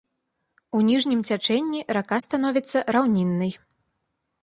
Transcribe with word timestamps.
У 0.77 0.81
ніжнім 0.87 1.19
цячэнні 1.29 1.85
рака 1.99 2.17
становіцца 2.27 2.85
раўніннай. 2.99 3.51